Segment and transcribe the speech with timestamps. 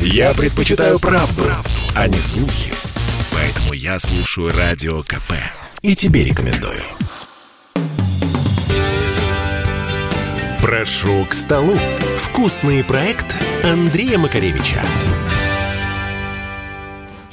[0.00, 2.72] Я предпочитаю правду, правду, а не слухи.
[3.32, 5.32] Поэтому я слушаю Радио КП.
[5.82, 6.82] И тебе рекомендую.
[10.60, 11.78] Прошу к столу.
[12.18, 14.82] Вкусный проект Андрея Макаревича.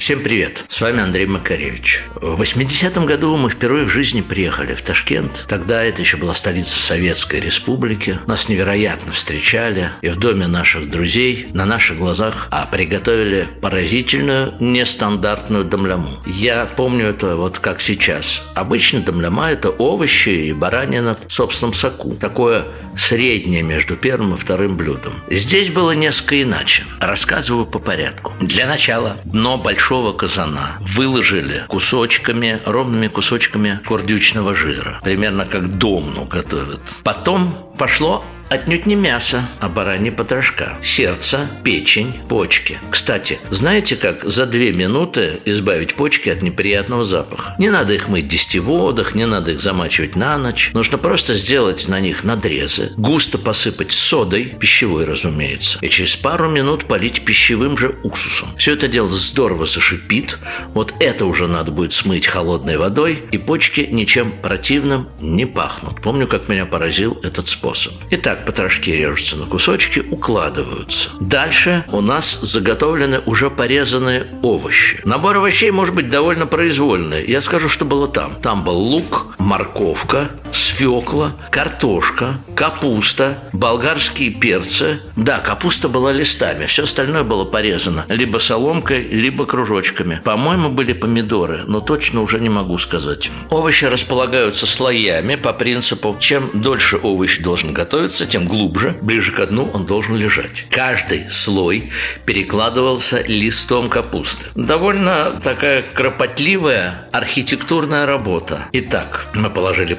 [0.04, 2.04] Всем привет, с вами Андрей Макаревич.
[2.16, 5.46] В 80-м году мы впервые в жизни приехали в Ташкент.
[5.48, 8.18] Тогда это еще была столица Советской Республики.
[8.26, 9.88] Нас невероятно встречали.
[10.02, 16.10] И в доме наших друзей на наших глазах а приготовили поразительную, нестандартную домляму.
[16.26, 18.44] Я помню это вот как сейчас.
[18.54, 22.14] Обычно домляма– это овощи и баранина в собственном соку.
[22.14, 22.66] Такое
[22.96, 25.14] среднее между первым и вторым блюдом.
[25.30, 26.84] Здесь было несколько иначе.
[27.00, 28.32] Рассказываю по порядку.
[28.40, 35.00] Для начала дно большого казана выложили кусочками, ровными кусочками курдючного жира.
[35.02, 36.80] Примерно как домну готовят.
[37.02, 40.76] Потом пошло Отнюдь не мясо, а баранья потрошка.
[40.82, 42.78] Сердце, печень, почки.
[42.90, 47.56] Кстати, знаете, как за две минуты избавить почки от неприятного запаха?
[47.58, 50.70] Не надо их мыть в десятиводах, не надо их замачивать на ночь.
[50.74, 56.84] Нужно просто сделать на них надрезы, густо посыпать содой, пищевой, разумеется, и через пару минут
[56.84, 58.48] полить пищевым же уксусом.
[58.56, 60.38] Все это дело здорово зашипит.
[60.74, 66.02] Вот это уже надо будет смыть холодной водой, и почки ничем противным не пахнут.
[66.02, 67.94] Помню, как меня поразил этот способ.
[68.10, 71.10] Итак, так потрошки режутся на кусочки, укладываются.
[71.20, 75.00] Дальше у нас заготовлены уже порезанные овощи.
[75.04, 77.24] Набор овощей может быть довольно произвольный.
[77.24, 78.34] Я скажу, что было там.
[78.42, 85.00] Там был лук, морковка, свекла, картошка, капуста, болгарские перцы.
[85.16, 90.20] Да, капуста была листами, все остальное было порезано либо соломкой, либо кружочками.
[90.24, 93.30] По-моему, были помидоры, но точно уже не могу сказать.
[93.50, 99.70] Овощи располагаются слоями по принципу, чем дольше овощ должен готовиться, тем глубже, ближе к дну
[99.72, 100.66] он должен лежать.
[100.70, 101.90] Каждый слой
[102.24, 104.46] перекладывался листом капусты.
[104.54, 108.66] Довольно такая кропотливая архитектурная работа.
[108.72, 109.94] Итак, мы положили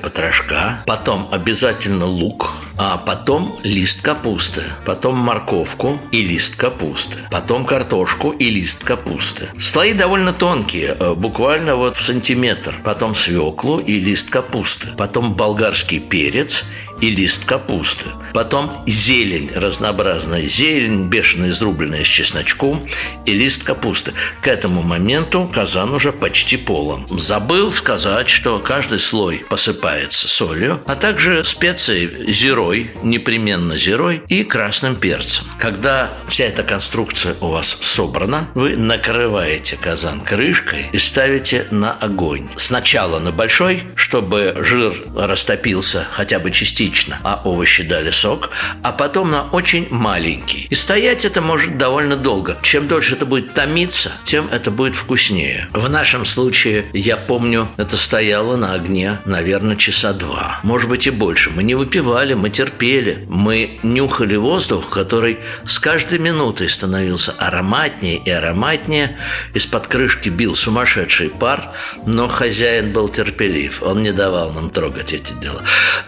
[0.45, 8.31] потрошка, потом обязательно лук, а потом лист капусты, потом морковку и лист капусты, потом картошку
[8.31, 9.47] и лист капусты.
[9.59, 12.75] Слои довольно тонкие, э, буквально вот в сантиметр.
[12.83, 16.63] Потом свеклу и лист капусты, потом болгарский перец
[17.01, 18.05] и лист капусты.
[18.33, 22.87] Потом зелень, разнообразная зелень, бешено изрубленная с чесночком
[23.25, 24.13] и лист капусты.
[24.41, 27.05] К этому моменту казан уже почти полон.
[27.09, 32.31] Забыл сказать, что каждый слой посыпается солью, а также специей
[32.65, 35.45] зерой, непременно зерой и красным перцем.
[35.59, 42.47] Когда вся эта конструкция у вас собрана, вы накрываете казан крышкой и ставите на огонь.
[42.55, 48.49] Сначала на большой, чтобы жир растопился хотя бы частично, а овощи дали сок,
[48.81, 50.67] а потом на очень маленький.
[50.69, 52.57] И стоять это может довольно долго.
[52.63, 55.67] Чем дольше это будет томиться, тем это будет вкуснее.
[55.73, 60.59] В нашем случае, я помню, это стояло на огне, наверное, часа два.
[60.63, 61.51] Может быть и больше.
[61.51, 63.25] Мы не выпивали, мы терпели.
[63.27, 69.17] Мы нюхали воздух, который с каждой минутой становился ароматнее и ароматнее.
[69.53, 71.73] Из-под крышки бил сумасшедший пар,
[72.05, 73.83] но хозяин был терпелив.
[73.83, 75.63] Он не давал нам трогать эти дела.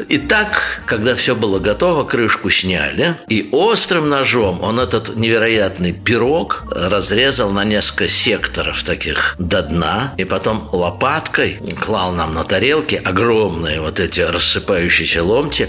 [0.08, 7.52] Итак, когда все было готово, крышку сняли, и острым ножом он этот невероятный пирог разрезал
[7.52, 14.00] на несколько секторов таких до дна, и потом лопаткой клал нам на тарелки огромные вот
[14.00, 15.68] эти рассыпающиеся ломти,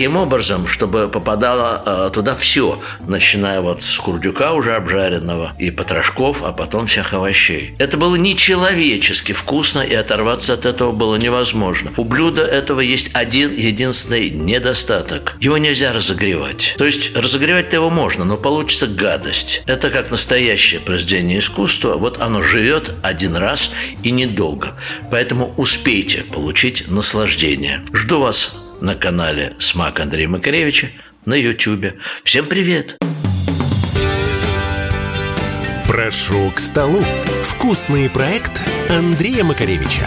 [0.00, 6.42] таким образом, чтобы попадало э, туда все, начиная вот с курдюка уже обжаренного и потрошков,
[6.42, 7.74] а потом всех овощей.
[7.78, 11.90] Это было нечеловечески вкусно, и оторваться от этого было невозможно.
[11.98, 15.36] У блюда этого есть один единственный недостаток.
[15.38, 16.76] Его нельзя разогревать.
[16.78, 19.62] То есть разогревать-то его можно, но получится гадость.
[19.66, 21.96] Это как настоящее произведение искусства.
[21.96, 23.70] Вот оно живет один раз
[24.02, 24.76] и недолго.
[25.10, 27.82] Поэтому успейте получить наслаждение.
[27.92, 30.88] Жду вас на канале «Смак Андрея Макаревича»
[31.24, 31.94] на YouTube.
[32.24, 32.96] Всем привет!
[35.86, 37.02] Прошу к столу.
[37.42, 40.06] Вкусный проект Андрея Макаревича.